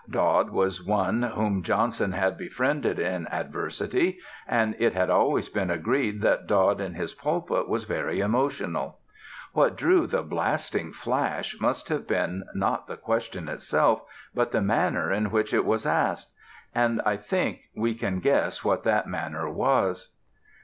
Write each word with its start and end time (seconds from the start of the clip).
Dodd 0.09 0.49
was 0.49 0.83
one 0.83 1.21
whom 1.21 1.61
Johnson 1.61 2.11
had 2.13 2.35
befriended 2.35 2.97
in 2.97 3.27
adversity; 3.27 4.17
and 4.47 4.75
it 4.79 4.93
had 4.93 5.11
always 5.11 5.47
been 5.47 5.69
agreed 5.69 6.23
that 6.23 6.47
Dodd 6.47 6.81
in 6.81 6.95
his 6.95 7.13
pulpit 7.13 7.69
was 7.69 7.83
very 7.83 8.19
emotional. 8.19 8.97
What 9.53 9.77
drew 9.77 10.07
the 10.07 10.23
blasting 10.23 10.91
flash 10.91 11.55
must 11.61 11.89
have 11.89 12.07
been 12.07 12.45
not 12.55 12.87
the 12.87 12.97
question 12.97 13.47
itself, 13.47 14.01
but 14.33 14.49
the 14.49 14.59
manner 14.61 15.11
in 15.11 15.29
which 15.29 15.53
it 15.53 15.65
was 15.65 15.85
asked. 15.85 16.31
And 16.73 16.99
I 17.05 17.15
think 17.15 17.65
we 17.75 17.93
can 17.93 18.21
guess 18.21 18.63
what 18.63 18.81
that 18.85 19.05
manner 19.07 19.51
was. 19.51 20.15